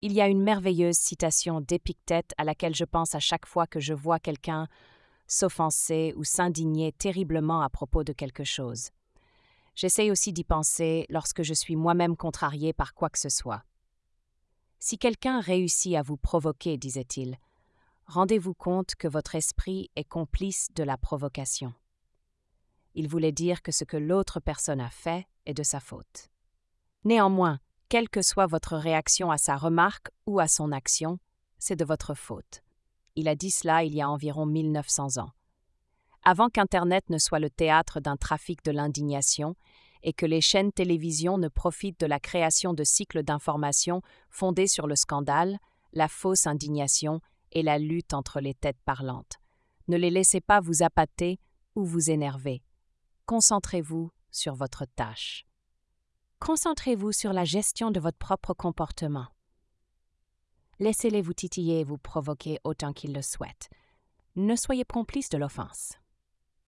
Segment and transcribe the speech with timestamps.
[0.00, 3.80] Il y a une merveilleuse citation d'Épictète à laquelle je pense à chaque fois que
[3.80, 4.68] je vois quelqu'un
[5.26, 8.90] s'offenser ou s'indigner terriblement à propos de quelque chose.
[9.74, 13.64] J'essaye aussi d'y penser lorsque je suis moi-même contrarié par quoi que ce soit.
[14.78, 17.36] Si quelqu'un réussit à vous provoquer, disait-il,
[18.06, 21.74] rendez-vous compte que votre esprit est complice de la provocation.
[22.94, 26.30] Il voulait dire que ce que l'autre personne a fait est de sa faute.
[27.04, 27.58] Néanmoins,
[27.88, 31.18] quelle que soit votre réaction à sa remarque ou à son action,
[31.58, 32.62] c'est de votre faute.
[33.16, 35.30] Il a dit cela il y a environ 1900 ans.
[36.22, 39.56] Avant qu'Internet ne soit le théâtre d'un trafic de l'indignation
[40.02, 44.86] et que les chaînes télévision ne profitent de la création de cycles d'information fondés sur
[44.86, 45.58] le scandale,
[45.92, 47.20] la fausse indignation
[47.52, 49.38] et la lutte entre les têtes parlantes.
[49.88, 51.40] Ne les laissez pas vous appâter
[51.74, 52.62] ou vous énerver.
[53.24, 55.47] Concentrez-vous sur votre tâche.
[56.40, 59.26] Concentrez-vous sur la gestion de votre propre comportement.
[60.78, 63.68] Laissez-les vous titiller et vous provoquer autant qu'ils le souhaitent.
[64.36, 65.94] Ne soyez complice de l'offense.